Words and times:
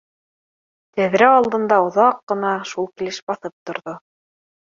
Тәҙрә 0.99 1.27
алдында 1.33 1.77
оҙаҡ 1.89 2.17
ҡына 2.33 2.55
шул 2.71 2.89
килеш 2.95 3.21
баҫып 3.29 3.55
торҙо 3.71 3.97